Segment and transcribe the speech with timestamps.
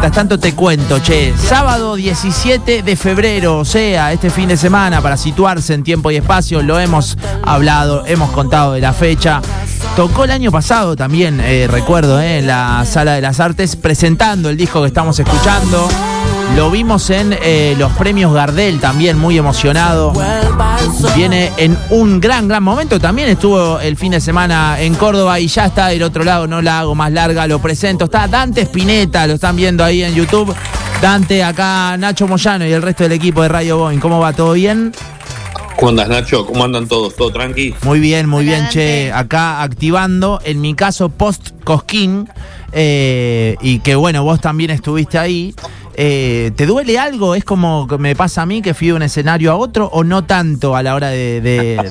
[0.00, 5.02] mientras tanto te cuento, che, sábado 17 de febrero, o sea, este fin de semana,
[5.02, 9.42] para situarse en tiempo y espacio, lo hemos hablado, hemos contado de la fecha.
[9.98, 14.48] Tocó el año pasado también, eh, recuerdo, eh, en la Sala de las Artes, presentando
[14.48, 15.88] el disco que estamos escuchando.
[16.54, 20.12] Lo vimos en eh, los premios Gardel también, muy emocionado.
[21.16, 23.00] Viene en un gran, gran momento.
[23.00, 26.62] También estuvo el fin de semana en Córdoba y ya está del otro lado, no
[26.62, 28.04] la hago más larga, lo presento.
[28.04, 30.54] Está Dante Spinetta, lo están viendo ahí en YouTube.
[31.02, 33.98] Dante, acá Nacho Moyano y el resto del equipo de Radio Boeing.
[33.98, 34.32] ¿Cómo va?
[34.32, 34.92] ¿Todo bien?
[35.78, 36.44] ¿Cómo andas, Nacho?
[36.44, 37.14] ¿Cómo andan todos?
[37.14, 37.72] ¿Todo tranqui?
[37.82, 39.12] Muy bien, muy bien, che.
[39.12, 42.28] Acá activando, en mi caso, post Cosquín.
[42.72, 45.54] Eh, y que bueno, vos también estuviste ahí.
[45.94, 47.36] Eh, ¿Te duele algo?
[47.36, 50.02] ¿Es como que me pasa a mí que fui de un escenario a otro o
[50.02, 51.40] no tanto a la hora de,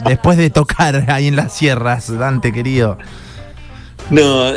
[0.05, 2.97] después de tocar ahí en las sierras, Dante querido?
[4.09, 4.51] No,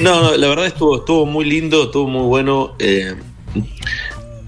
[0.00, 2.74] no, la verdad estuvo, estuvo muy lindo, estuvo muy bueno.
[2.78, 3.14] Eh,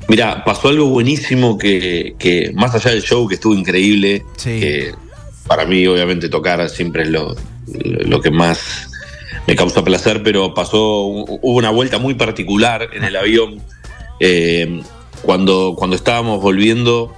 [0.08, 4.92] mira, pasó algo buenísimo que, más allá del show que estuvo increíble, que
[5.46, 8.90] para mí obviamente tocar siempre es lo, lo que más
[9.46, 13.62] me causa placer, pero pasó, hubo una vuelta muy particular en el avión
[14.18, 14.82] eh,
[15.22, 17.12] cuando, cuando estábamos volviendo,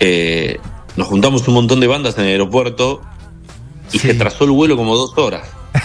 [0.00, 0.58] eh,
[0.96, 3.02] nos juntamos un montón de bandas en el aeropuerto
[3.92, 5.48] y se trazó el vuelo como dos horas.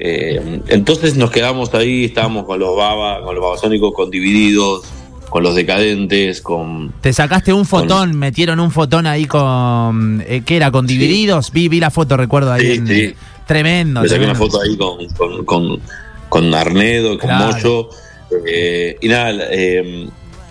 [0.00, 4.84] Eh, entonces nos quedamos ahí, estábamos con los baba, con los babasónicos, con divididos,
[5.28, 6.92] con los decadentes, con.
[7.00, 10.24] Te sacaste un fotón, metieron un fotón ahí con.
[10.44, 10.70] ¿Qué era?
[10.70, 11.52] ¿Con divididos?
[11.52, 12.80] Vi, vi la foto, recuerdo ahí.
[12.86, 13.14] Sí,
[13.46, 14.02] Tremendo.
[14.02, 15.80] Me saqué una foto ahí con, con,
[16.28, 17.88] con, Arnedo, con Moyo.
[18.46, 20.06] Eh, y nada, eh,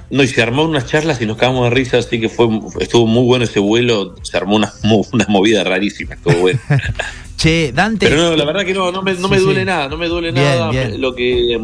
[0.10, 2.48] no, y se armó unas charlas y nos cagamos de risa, así que fue
[2.80, 4.72] estuvo muy bueno ese vuelo, se armó una,
[5.12, 6.60] una movida rarísima, estuvo bueno.
[7.38, 8.08] che, Dante.
[8.08, 10.32] Pero no, la verdad que no, no me, no me duele nada, no me duele
[10.32, 10.72] nada.
[10.98, 11.60] Lo que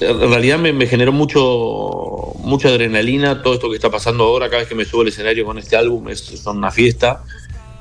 [0.00, 4.68] en realidad me, generó mucho mucha adrenalina todo esto que está pasando ahora, cada vez
[4.68, 7.24] que me subo al escenario con este álbum es una fiesta.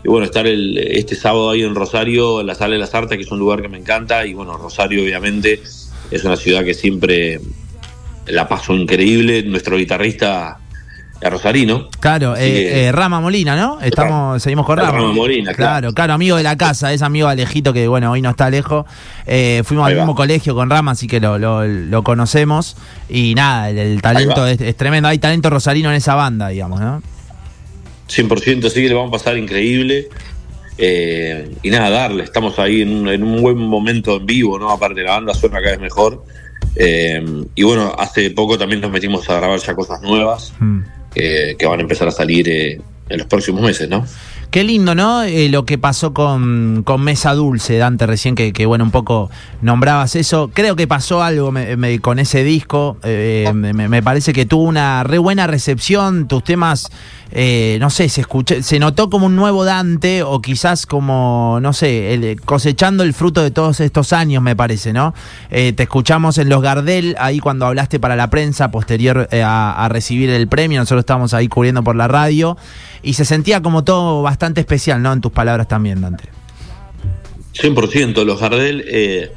[0.03, 3.17] Y bueno, estar el, este sábado ahí en Rosario, en la Sala de las Artes,
[3.17, 5.61] que es un lugar que me encanta, y bueno, Rosario obviamente
[6.11, 7.41] es una ciudad que siempre
[8.27, 9.43] la paso increíble.
[9.43, 10.59] Nuestro guitarrista
[11.19, 11.89] es Rosarino.
[11.99, 13.79] Claro, eh, eh, Rama Molina, ¿no?
[13.81, 14.91] Estamos, seguimos con Rama.
[14.91, 15.93] Rama Molina, claro.
[15.93, 16.13] claro.
[16.13, 18.85] amigo de la casa, es amigo Alejito, que bueno, hoy no está lejos.
[19.25, 22.77] Eh, fuimos al mismo colegio con Rama, así que lo, conocemos.
[23.09, 25.09] Y nada, el, talento es, tremendo.
[25.09, 27.01] Hay talento rosarino en esa banda, digamos, ¿no?
[28.09, 30.07] 100%, sí que le vamos a pasar increíble.
[30.77, 34.69] Eh, y nada, darle, estamos ahí en un, buen momento en vivo, ¿no?
[34.69, 36.23] Aparte la banda suena cada vez mejor.
[36.75, 37.23] Eh,
[37.55, 40.81] y bueno, hace poco también nos metimos a grabar ya cosas nuevas mm.
[41.57, 42.79] Que van a empezar a salir eh,
[43.09, 44.05] en los próximos meses, ¿no?
[44.49, 45.23] Qué lindo, ¿no?
[45.23, 49.29] Eh, lo que pasó con, Mesa Dulce, Dante, recién que, que, bueno, un poco
[49.61, 50.49] nombrabas eso.
[50.53, 51.53] Creo que pasó algo
[52.01, 52.97] con ese disco.
[53.03, 56.29] Eh, me, parece que tuvo una re buena recepción.
[56.29, 56.89] Tus temas,
[57.31, 61.73] eh, no sé, se escuché, se notó como un nuevo Dante o quizás como, no
[61.73, 65.13] sé, cosechando el fruto de todos estos años, me parece, ¿no?
[65.49, 70.29] te escuchamos en Los Gardel, ahí cuando hablaste para la prensa, posterior a, a recibir
[70.29, 70.79] el premio.
[70.79, 72.57] Nosotros estábamos ahí cubriendo por la radio
[73.03, 75.13] y se sentía como todo bastante especial, ¿no?
[75.13, 76.25] En tus palabras también, Dante.
[77.53, 79.31] 100%, los Gardel, eh,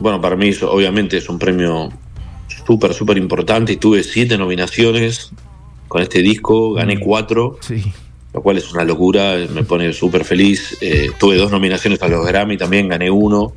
[0.00, 1.90] bueno, para mí obviamente es un premio
[2.66, 5.30] súper, súper importante y tuve siete nominaciones
[5.88, 7.00] con este disco, gané mm.
[7.00, 7.58] cuatro,
[8.34, 10.76] lo cual es una locura, me pone súper feliz.
[10.80, 13.54] Eh, tuve dos nominaciones a los Grammy, también gané uno.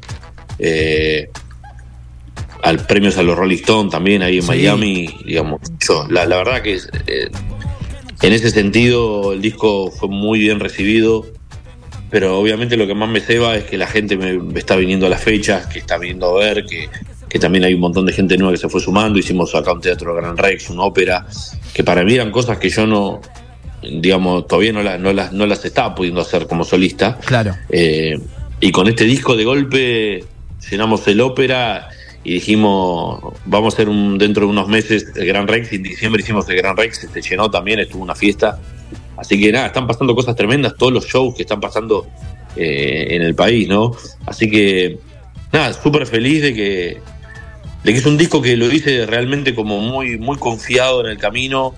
[0.59, 1.29] Eh,
[2.61, 5.61] al premios a los Rolling Stone también ahí en Miami, digamos.
[5.79, 6.89] Yo, la, la verdad que es,
[8.21, 11.25] en ese sentido, el disco fue muy bien recibido,
[12.09, 15.09] pero obviamente lo que más me ceba es que la gente me, está viniendo a
[15.09, 16.89] las fechas, que está viniendo a ver, que,
[17.39, 19.19] también hay un montón de gente nueva que se fue sumando.
[19.19, 21.27] Hicimos acá un teatro Gran Rex, una ópera,
[21.73, 23.21] que para mí eran cosas que yo no,
[23.83, 27.17] digamos, todavía no, las no, las, no las estaba pudiendo hacer como solista.
[27.25, 27.55] Claro.
[27.69, 28.19] Eh,
[28.59, 30.23] y con este disco de golpe
[30.69, 31.89] llenamos el ópera
[32.23, 35.83] y dijimos, vamos a hacer un, dentro de unos meses el Gran Rex, y en
[35.83, 38.59] diciembre hicimos el Gran Rex, se llenó también, estuvo una fiesta.
[39.17, 42.07] Así que nada, están pasando cosas tremendas, todos los shows que están pasando
[42.55, 43.91] eh, en el país, ¿no?
[44.25, 44.99] Así que
[45.51, 46.97] nada, súper feliz de que,
[47.83, 51.17] de que es un disco que lo hice realmente como muy, muy confiado en el
[51.17, 51.73] camino,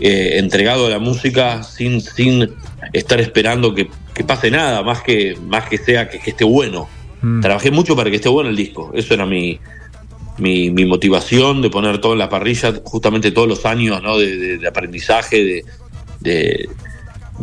[0.00, 2.54] eh, entregado a la música, sin, sin
[2.92, 3.88] estar esperando que,
[4.26, 6.88] pase nada, más que, más que sea que, esté bueno.
[7.22, 7.40] Mm.
[7.40, 9.58] Trabajé mucho para que esté bueno el disco, eso era mi,
[10.40, 14.18] mi, motivación de poner todo en la parrilla, justamente todos los años ¿no?
[14.18, 15.64] de, aprendizaje,
[16.20, 16.68] de,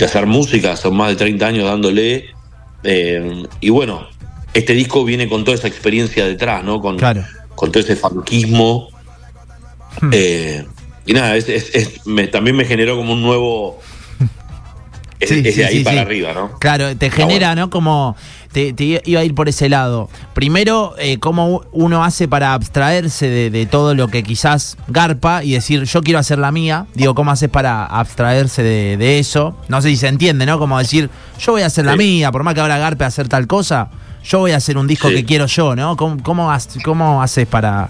[0.03, 2.25] hacer música, son más de 30 años dándole.
[2.83, 4.07] Eh, y bueno,
[4.53, 6.79] este disco viene con toda esa experiencia detrás, ¿no?
[6.81, 6.97] Con,
[7.55, 8.89] con todo ese fanquismo
[10.01, 10.09] Hmm.
[10.11, 10.65] Eh,
[11.05, 11.35] y nada,
[12.31, 13.79] también me generó como un nuevo
[15.19, 16.57] es, de ahí para arriba, ¿no?
[16.59, 17.69] Claro, te genera, ¿no?
[17.69, 18.15] Como
[18.51, 20.09] te, iba a ir por ese lado.
[20.33, 25.83] Primero, eh, cómo uno hace para abstraerse de, todo lo que quizás garpa y decir,
[25.83, 26.85] yo quiero hacer la mía.
[26.93, 29.55] Digo, ¿cómo haces para abstraerse de, eso?
[29.67, 30.59] No sé si se entiende, ¿no?
[30.59, 31.09] Como decir,
[31.39, 33.89] yo voy a hacer la mía, por más que ahora garpe a hacer tal cosa,
[34.23, 35.97] yo voy a hacer un disco que quiero yo, ¿no?
[35.97, 37.89] ¿Cómo, cómo, haces para,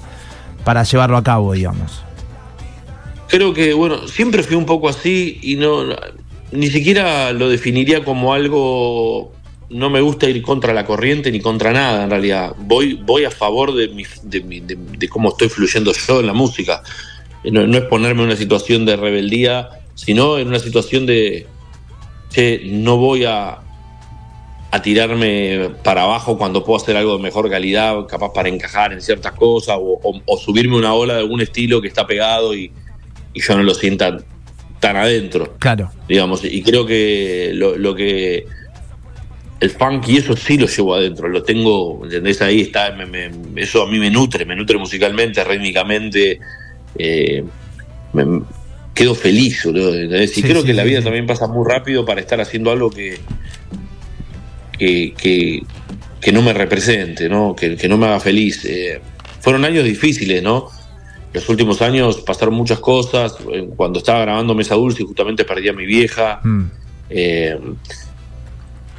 [0.64, 2.04] para llevarlo a cabo, digamos?
[3.28, 5.84] Creo que, bueno, siempre fui un poco así y no
[6.52, 9.34] ni siquiera lo definiría como algo
[9.70, 12.56] no me gusta ir contra la corriente ni contra nada en realidad.
[12.58, 14.06] Voy, voy a favor de, mi,
[14.62, 16.84] de, cómo estoy fluyendo yo en la música.
[17.44, 21.48] No, es ponerme en una situación de rebeldía, sino en una situación de
[22.34, 23.64] que no voy a,
[24.84, 29.32] tirarme para abajo cuando puedo hacer algo de mejor calidad, capaz para encajar en ciertas
[29.32, 32.72] cosas, o, subirme una ola de algún estilo que está pegado y,
[33.34, 34.20] y yo no lo sienta
[34.80, 35.56] tan adentro.
[35.60, 35.92] Claro.
[36.08, 38.46] Digamos, y creo que lo, que.
[39.60, 42.42] El funk y eso sí lo llevo adentro, lo tengo, ¿entendés?
[42.42, 42.96] Ahí está,
[43.56, 46.40] eso a mí me nutre, me nutre musicalmente, rítmicamente,
[46.96, 47.44] eh,
[48.14, 48.42] me,
[48.94, 50.38] quedo feliz, ¿entendés?
[50.38, 53.18] Y creo que la vida también pasa muy rápido para estar haciendo algo que,
[54.78, 55.64] que,
[56.22, 57.56] que, no me represente, ¿no?
[57.56, 58.64] Que, no me haga feliz.
[58.66, 59.00] Eh,
[59.40, 60.70] fueron años difíciles, ¿no?
[61.34, 63.36] Los últimos años pasaron muchas cosas.
[63.52, 66.40] Eh, cuando estaba grabando Mesa Dulce, justamente perdí a mi vieja.
[66.44, 66.64] Mm.
[67.10, 67.60] Eh,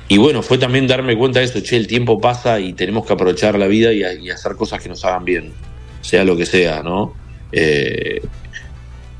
[0.08, 3.12] y bueno, fue también darme cuenta de eso, che, el tiempo pasa y tenemos que
[3.12, 5.52] aprovechar la vida y, hacer cosas que nos hagan bien,
[6.00, 7.14] sea lo que sea, ¿no?
[7.52, 8.22] Eh,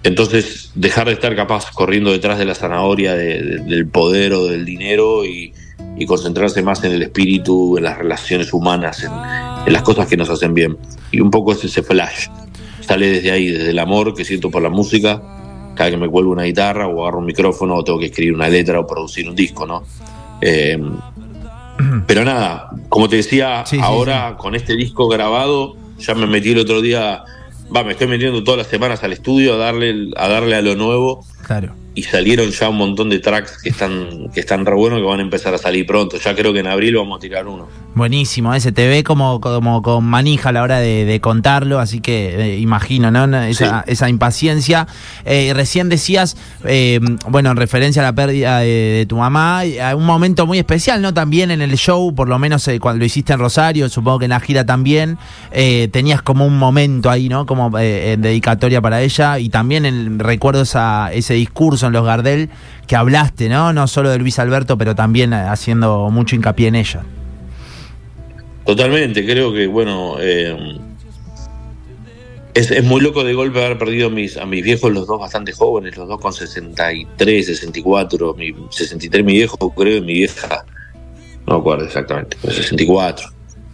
[0.02, 5.24] entonces, dejar de estar capaz corriendo detrás de la zanahoria del poder o del dinero
[5.24, 5.52] y,
[6.06, 9.10] concentrarse más en el espíritu, en las relaciones humanas, en,
[9.66, 10.78] en, las cosas que nos hacen bien.
[11.10, 12.28] Y un poco es ese flash
[12.88, 15.20] sale desde ahí, desde el amor que siento por la música,
[15.74, 18.48] cada que me cuelgo una guitarra o agarro un micrófono o tengo que escribir una
[18.48, 19.84] letra o producir un disco, ¿no?
[20.40, 20.78] Eh,
[22.06, 26.80] pero nada, como te decía, ahora con este disco grabado, ya me metí el otro
[26.80, 27.24] día,
[27.74, 30.74] va, me estoy metiendo todas las semanas al estudio a darle, a darle a lo
[30.74, 31.26] nuevo.
[31.46, 35.04] Claro y salieron ya un montón de tracks que están, que están re buenos que
[35.04, 36.16] van a empezar a salir pronto.
[36.16, 37.66] Ya creo que en abril vamos a tirar uno.
[37.96, 42.52] Buenísimo, ese te ve como, como con manija a la hora de, contarlo, así que
[42.52, 43.24] eh, imagino, ¿no?
[43.42, 44.86] Esa, esa impaciencia.
[45.24, 49.62] Eh, recién decías, eh, bueno, en referencia a la pérdida de, tu mamá,
[49.96, 51.12] un momento muy especial, ¿no?
[51.12, 54.30] También en el show, por lo menos cuando lo hiciste en Rosario, supongo que en
[54.30, 55.18] la gira también,
[55.50, 57.46] tenías como un momento ahí, ¿no?
[57.46, 62.50] Como en dedicatoria para ella y también el, recuerdo esa, ese discurso los Gardel
[62.86, 63.72] que hablaste, ¿no?
[63.72, 67.02] No solo de Luis Alberto, pero también haciendo mucho hincapié en ella.
[68.64, 70.78] Totalmente, creo que, bueno, eh,
[72.54, 75.52] es, muy loco de golpe haber perdido a mis, a mis viejos, los dos bastante
[75.52, 80.64] jóvenes, los dos con 63, 64, mi, 63 mi viejo, creo, y mi vieja,
[81.46, 83.28] no me acuerdo exactamente, 64.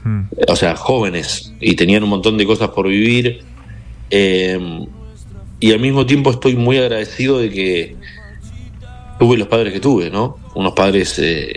[0.05, 0.23] Hmm.
[0.49, 3.43] O sea, jóvenes, y tenían un montón de cosas por vivir.
[4.11, 4.87] Eh,
[5.61, 7.97] y al mismo tiempo estoy muy agradecido de que
[9.19, 10.39] tuve los padres que tuve, ¿no?
[10.55, 11.53] Unos padres eh,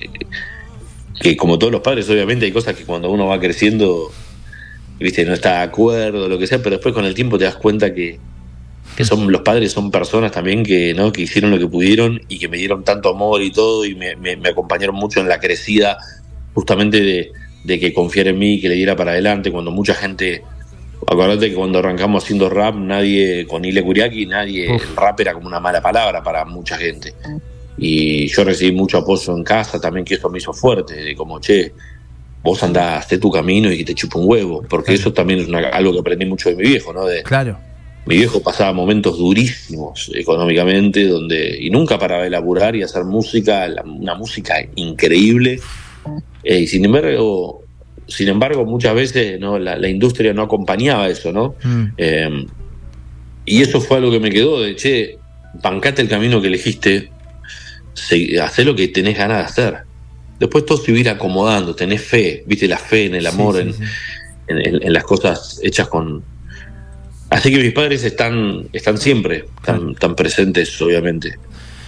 [1.19, 4.11] que como todos los padres, obviamente hay cosas que cuando uno va creciendo,
[4.99, 7.55] viste, no está de acuerdo, lo que sea, pero después con el tiempo te das
[7.55, 8.19] cuenta que,
[9.03, 11.11] son los padres son personas también que, ¿no?
[11.11, 14.39] que hicieron lo que pudieron y que me dieron tanto amor y todo y me,
[14.49, 15.99] acompañaron mucho en la crecida
[16.55, 17.31] justamente de,
[17.63, 20.41] de que confiara en mí, que le diera para adelante, cuando mucha gente
[21.05, 25.47] Acuérdate que cuando arrancamos haciendo rap, nadie, con Ile Kuriaki, nadie, el rap era como
[25.47, 27.13] una mala palabra para mucha gente.
[27.77, 31.39] Y yo recibí mucho apoyo en casa también, que eso me hizo fuerte, de como,
[31.39, 31.71] che,
[32.41, 35.93] vos andaste tu camino y que te chupa un huevo, porque eso también es algo
[35.93, 37.05] que aprendí mucho de mi viejo, ¿no?
[37.05, 37.57] De, claro.
[38.05, 43.67] Mi viejo pasaba momentos durísimos económicamente, donde y nunca paraba de laburar y hacer música,
[43.83, 45.59] una música increíble.
[46.41, 47.66] Eh, y sin embargo,
[48.07, 49.59] sin embargo, muchas veces ¿no?
[49.59, 51.55] la, industria no acompañaba eso, ¿no?
[51.63, 51.85] Mm.
[51.97, 52.45] Eh,
[53.45, 55.17] y eso fue algo que me quedó de, che,
[55.61, 57.09] bancate el camino que elegiste,
[58.41, 59.77] haz lo que tenés ganas de hacer.
[60.39, 63.73] Después todo se ir acomodando, tenés fe, viste la fe en el amor, en,
[64.47, 66.23] En, las cosas hechas con...
[67.29, 69.45] Así que mis padres están, están siempre,
[69.99, 71.37] tan presentes, obviamente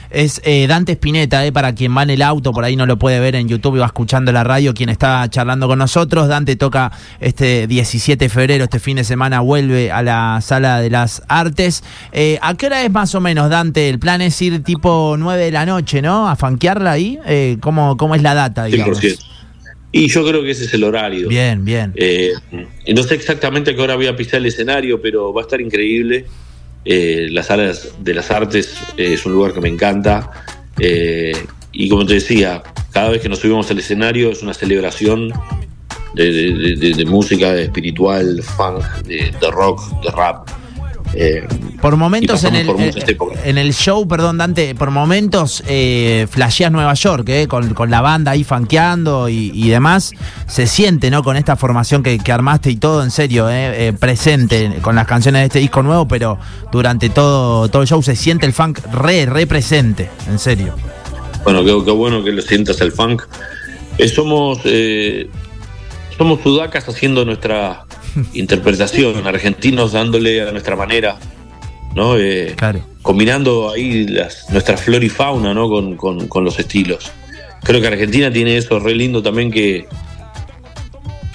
[0.10, 2.98] es eh, Dante Spinetta, eh, para quien va en el auto, por ahí no lo
[2.98, 6.28] puede ver en YouTube y va escuchando la radio, quien está charlando con nosotros.
[6.28, 10.89] Dante toca este 17 de febrero, este fin de semana, vuelve a la Sala de
[10.89, 11.84] las Artes.
[12.12, 13.89] Eh, ¿A qué hora es más o menos, Dante?
[13.89, 16.28] El plan es ir tipo 9 de la noche, ¿no?
[16.28, 17.20] A fanquearla ahí.
[17.28, 19.00] Eh, ¿cómo, ¿Cómo es la data, digamos?
[19.92, 21.28] Y yo creo que ese es el horario.
[21.28, 21.94] Bien, bien.
[22.94, 25.60] no sé exactamente a qué hora voy a pisar el escenario, pero va a estar
[25.60, 26.25] increíble.
[26.86, 30.32] Eh, las salas de las artes eh, es un lugar que me encanta.
[30.80, 31.34] Eh,
[31.72, 35.32] y como te decía, cada vez que nos subimos al escenario es una celebración
[36.16, 40.50] de, música, de espiritual, funk, de, rock, de rap.
[41.13, 41.48] Eh,
[41.82, 42.92] por momentos en el, eh,
[43.46, 48.32] en el show, perdón Dante, por momentos eh, flasheas Nueva York, eh, con, la banda
[48.32, 50.12] ahí fanqueando y, demás,
[50.48, 51.24] se siente, ¿no?
[51.24, 53.48] Con esta formación que, armaste y todo en serio,
[54.00, 56.38] presente con las canciones de este disco nuevo, pero
[56.72, 60.75] durante todo, todo el show se siente el funk re, re presente, en serio.
[61.44, 63.24] Bueno, qué, bueno que lo sientas el funk.
[64.13, 64.60] somos,
[66.18, 67.86] somos sudacas haciendo nuestra
[68.34, 71.18] interpretación, argentinos dándole a nuestra manera,
[71.96, 72.18] ¿no?
[72.18, 72.56] Eh,
[73.01, 75.70] combinando ahí las, nuestra flora y fauna, ¿no?
[75.98, 77.12] Con, los estilos.
[77.63, 79.88] Creo que Argentina tiene eso re lindo también que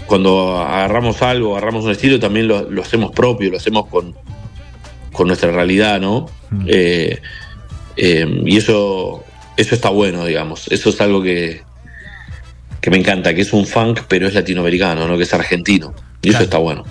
[0.06, 4.14] cuando agarramos algo, agarramos un estilo, también lo, hacemos propio, lo hacemos con,
[5.12, 6.26] con nuestra realidad, ¿no?
[6.50, 6.64] Mm.
[6.68, 7.18] Eh,
[7.96, 9.24] eh, y eso,
[9.56, 10.68] eso está bueno, digamos.
[10.68, 11.62] Eso es algo que,
[12.80, 15.16] que me encanta, que es un funk, pero es latinoamericano, ¿no?
[15.16, 15.94] Que es argentino.
[16.24, 16.84] Y eso está bueno.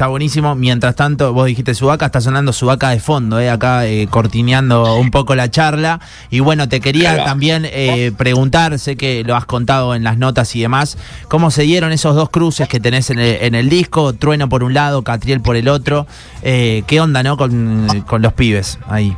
[0.00, 0.54] Está buenísimo.
[0.54, 5.10] Mientras tanto, vos dijiste Subaca, está sonando Subaca de fondo, eh, acá eh, cortineando un
[5.10, 6.00] poco la charla.
[6.30, 10.56] Y bueno, te quería también eh, preguntar, sé que lo has contado en las notas
[10.56, 10.96] y demás,
[11.28, 14.14] ¿cómo se dieron esos dos cruces que tenés en el, disco?
[14.14, 16.06] Trueno por un lado, Catriel por el otro.
[16.42, 19.14] Eh, ¿Qué onda, no, con, con, los pibes ahí?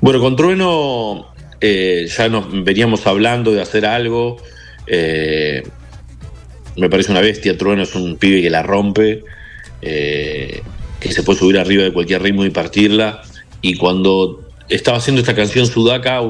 [0.00, 1.26] Bueno, con Trueno
[1.60, 4.38] ya nos veníamos hablando de hacer algo.
[4.90, 5.64] Eh,
[6.78, 7.56] me parece una bestia.
[7.56, 9.24] Trueno es un pibe que la rompe,
[9.82, 10.62] eh,
[11.00, 13.22] que se puede subir arriba de cualquier ritmo y partirla.
[13.60, 16.20] Y cuando estaba haciendo esta canción Sudaca,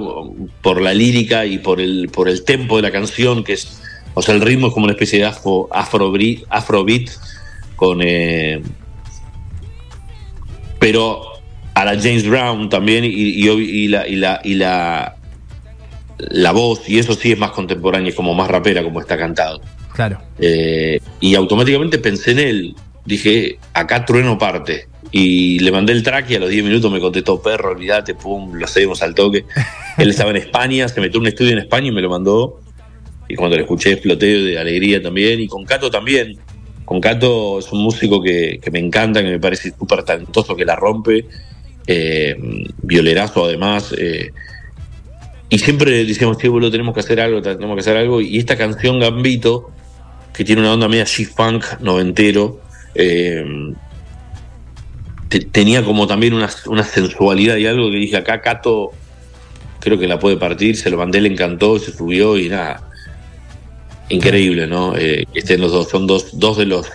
[0.62, 3.80] por la lírica y por el, por el tempo de la canción, que es,
[4.14, 7.10] o sea, el ritmo es como una especie de afro, afrobeat,
[7.76, 8.00] con.
[8.02, 8.62] Eh,
[10.78, 11.22] pero
[11.74, 13.42] a la James Brown también y,
[13.88, 15.16] la, y, la, y la,
[16.18, 19.60] la voz, y eso sí es más contemporáneo, es como más rapera, como está cantado.
[19.98, 20.22] Claro.
[20.38, 22.74] Eh, y automáticamente pensé en él.
[23.04, 24.86] Dije, acá trueno parte.
[25.10, 28.54] Y le mandé el track y a los 10 minutos me contestó, perro, olvídate, pum,
[28.54, 29.44] lo hacemos al toque.
[29.98, 32.60] él estaba en España, se metió en un estudio en España y me lo mandó.
[33.28, 35.40] Y cuando lo escuché exploté de alegría también.
[35.40, 36.38] Y con Cato también.
[36.84, 40.76] Con Cato es un músico que, me encanta, que me parece súper talentoso, que la
[40.76, 41.26] rompe.
[41.88, 42.36] Eh,
[42.82, 43.92] violerazo además.
[43.98, 44.30] Eh,
[45.48, 48.20] y siempre decíamos, sí, boludo, tenemos que hacer algo, tenemos que hacer algo.
[48.20, 49.72] Y esta canción Gambito
[50.38, 52.60] que tiene una onda media G-Funk noventero.
[52.94, 53.44] Eh,
[55.50, 56.48] tenía como también una,
[56.84, 58.92] sensualidad y algo que dije acá, Cato,
[59.80, 62.88] creo que la puede partir, se lo mandé, le encantó, se subió y nada.
[64.10, 64.96] Increíble, ¿no?
[64.96, 66.86] Eh, estén los dos, son dos, dos de los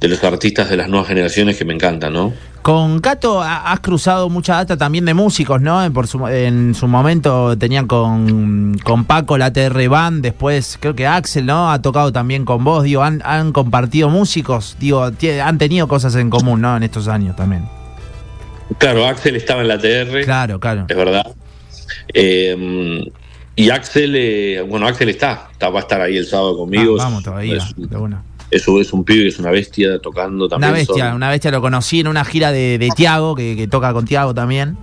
[0.00, 2.32] de los artistas de las nuevas generaciones que me encantan, ¿no?
[2.62, 5.84] Con Cato has cruzado mucha data también de músicos, ¿no?
[5.84, 11.70] en su momento tenían con, Paco la TR Band, después creo que Axel, ¿no?
[11.70, 16.62] Ha tocado también con vos, digo, han, compartido músicos, digo, han tenido cosas en común,
[16.62, 16.74] ¿no?
[16.74, 17.68] En estos años también.
[18.78, 20.24] Claro, Axel estaba en la TR.
[20.24, 20.86] Claro, claro.
[20.88, 21.34] Es verdad.
[22.14, 23.04] Eh,
[23.56, 26.96] y Axel, eh, bueno, Axel está, va a estar ahí el sábado conmigo.
[26.98, 28.22] Ah, vamos todavía, de bueno.
[28.54, 30.70] Eso es un pibe que es una bestia tocando también.
[30.70, 34.04] Una bestia, una bestia lo conocí en una gira de, de Tiago, que, toca con
[34.04, 34.76] Tiago también.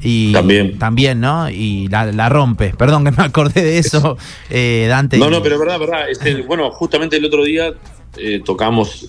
[0.00, 0.78] Y también.
[0.78, 1.50] También, ¿no?
[1.50, 2.72] Y la, rompe.
[2.78, 4.16] Perdón que me acordé de eso,
[4.48, 5.18] eh, Dante.
[5.18, 6.06] No, no, pero verdad, verdad.
[6.46, 7.72] bueno, justamente el otro día
[8.16, 9.08] eh, tocamos,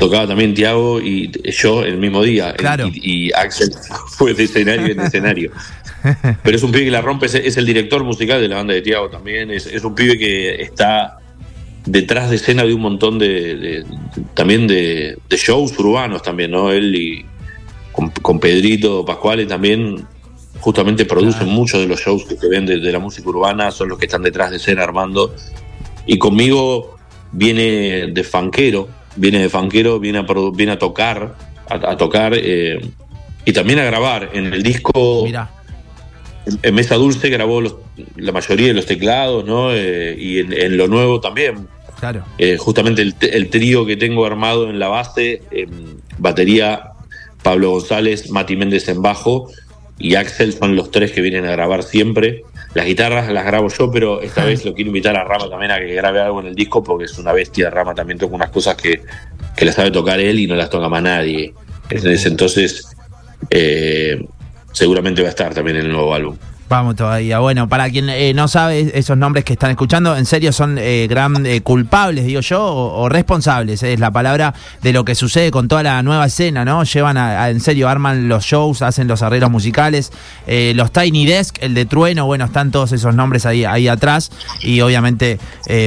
[0.00, 2.54] tocaba también Tiago y yo el mismo día.
[2.54, 2.90] Claro.
[2.92, 3.70] Y, Axel
[4.18, 5.52] fue de escenario en escenario.
[6.42, 8.82] Pero es un pibe que la rompe, es, el director musical de la banda de
[8.82, 9.52] Tiago también.
[9.52, 11.20] Es, es un pibe que está
[11.86, 13.84] detrás de escena de un montón de,
[14.34, 16.72] también de, shows urbanos también, ¿no?
[16.72, 17.24] Él y
[17.92, 20.06] con, Pedrito Pascuales también
[20.60, 23.98] justamente producen muchos de los shows que se ven de, la música urbana, son los
[23.98, 25.34] que están detrás de escena armando.
[26.06, 26.96] Y conmigo
[27.32, 31.36] viene de fanquero, viene de fanquero, viene a, viene a tocar,
[31.68, 32.80] a, tocar eh,
[33.44, 34.30] y también a grabar.
[34.32, 35.26] En el disco...
[36.62, 37.62] En Mesa Dulce grabó
[38.16, 39.72] la mayoría de los teclados, ¿no?
[39.72, 41.68] Eh, y en, lo nuevo también.
[41.98, 42.24] Claro.
[42.38, 45.42] Eh, justamente el, trío que tengo armado en la base,
[46.18, 46.92] batería
[47.42, 49.48] Pablo González, Mati Méndez en bajo
[49.98, 52.42] y Axel son los tres que vienen a grabar siempre.
[52.74, 55.78] Las guitarras las grabo yo, pero esta vez lo quiero invitar a Rama también a
[55.78, 57.70] que grabe algo en el disco porque es una bestia.
[57.70, 59.02] Rama también toca unas cosas que,
[59.56, 61.54] que las sabe tocar él y no las toca más nadie.
[61.90, 62.88] Entonces,
[63.50, 64.26] eh,
[64.72, 66.36] seguramente va a estar también en el nuevo álbum.
[66.68, 67.40] Vamos todavía.
[67.40, 71.06] Bueno, para quien eh, no sabe esos nombres que están escuchando, en serio son eh,
[71.08, 75.68] gran eh, culpables, digo yo, o, responsables, es la palabra de lo que sucede con
[75.68, 76.82] toda la nueva escena, ¿no?
[76.84, 80.10] Llevan a, en serio, arman los shows, hacen los arreglos musicales,
[80.46, 84.30] los Tiny Desk, el de Trueno, bueno, están todos esos nombres ahí, ahí atrás
[84.62, 85.38] y obviamente,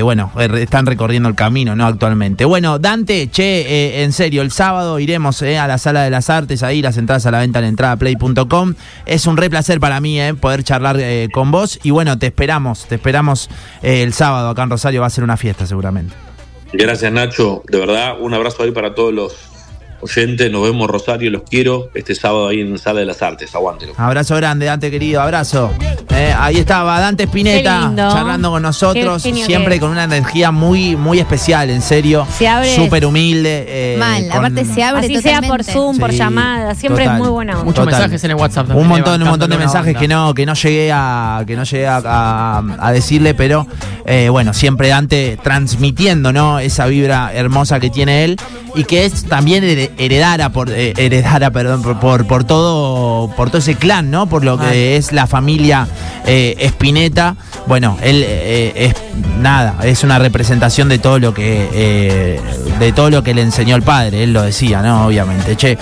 [0.03, 1.87] bueno, están recorriendo el camino, ¿no?
[1.87, 2.45] Actualmente.
[2.45, 6.81] Bueno, Dante, che, en serio, el sábado iremos a la Sala de las Artes, ahí
[6.81, 8.75] las entradas a la venta en entradaplay.com.
[9.05, 10.33] Es un re placer para mí, ¿eh?
[10.33, 11.79] Poder charlar eh, con vos.
[11.83, 13.49] Y bueno, te esperamos, te esperamos
[13.81, 16.13] eh, el sábado acá en Rosario, va a ser una fiesta seguramente.
[16.73, 19.46] Gracias Nacho, de verdad, un abrazo ahí para todos los
[20.01, 23.93] oyentes, nos vemos Rosario, los quiero este sábado ahí en Sala de las Artes, aguántelo.
[23.97, 25.71] Abrazo grande, Dante querido, abrazo.
[26.09, 31.69] Eh, ahí estaba Dante Spinetta charlando con nosotros, siempre con una energía muy, muy especial,
[31.69, 32.27] en serio.
[32.37, 32.75] Se abre.
[32.75, 33.65] Súper humilde.
[33.67, 37.63] Eh, Mal, aparte se abre Así sea por Zoom, por llamada, siempre es muy buena
[37.63, 38.69] Muchos mensajes en el WhatsApp.
[38.69, 41.87] Un montón, un montón de mensajes que no, que no llegué a, que no llegué
[41.87, 43.67] a, decirle, pero
[44.05, 46.59] eh, bueno, siempre Dante transmitiendo, ¿no?
[46.59, 48.37] Esa vibra hermosa que tiene él
[48.77, 49.63] y que es también
[49.97, 54.59] heredara por eh, heredara perdón por, por, todo por todo ese clan no por lo
[54.59, 55.87] que es la familia
[56.25, 58.95] eh, Espineta bueno él eh, es
[59.39, 62.39] nada es una representación de todo lo que
[62.79, 65.55] de todo lo que le enseñó el padre él lo decía no obviamente.
[65.55, 65.75] Che